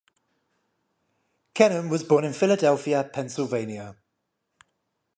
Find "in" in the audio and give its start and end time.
2.25-2.33